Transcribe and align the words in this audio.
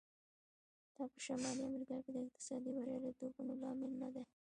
دا 0.95 1.03
په 1.13 1.19
شمالي 1.25 1.63
امریکا 1.69 1.97
کې 2.03 2.11
د 2.13 2.17
اقتصادي 2.25 2.69
بریالیتوبونو 2.75 3.53
لامل 3.61 3.91
نه 4.01 4.09
دی. 4.13 4.23